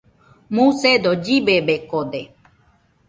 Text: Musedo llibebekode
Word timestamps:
Musedo 0.55 1.11
llibebekode 1.23 2.21